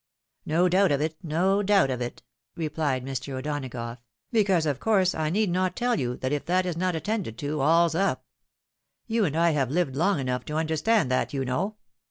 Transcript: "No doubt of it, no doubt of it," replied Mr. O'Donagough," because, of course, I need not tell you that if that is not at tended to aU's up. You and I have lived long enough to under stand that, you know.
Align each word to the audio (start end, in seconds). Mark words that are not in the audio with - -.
"No 0.47 0.67
doubt 0.67 0.91
of 0.91 0.99
it, 0.99 1.15
no 1.21 1.61
doubt 1.61 1.91
of 1.91 2.01
it," 2.01 2.23
replied 2.55 3.05
Mr. 3.05 3.33
O'Donagough," 3.35 3.99
because, 4.31 4.65
of 4.65 4.79
course, 4.79 5.13
I 5.13 5.29
need 5.29 5.51
not 5.51 5.75
tell 5.75 5.99
you 5.99 6.17
that 6.17 6.31
if 6.31 6.43
that 6.45 6.65
is 6.65 6.75
not 6.75 6.95
at 6.95 7.03
tended 7.03 7.37
to 7.37 7.61
aU's 7.61 7.93
up. 7.93 8.25
You 9.05 9.25
and 9.25 9.37
I 9.37 9.51
have 9.51 9.69
lived 9.69 9.95
long 9.95 10.19
enough 10.19 10.43
to 10.45 10.57
under 10.57 10.75
stand 10.75 11.11
that, 11.11 11.35
you 11.35 11.45
know. 11.45 11.75